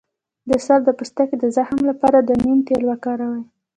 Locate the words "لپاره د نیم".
1.89-2.59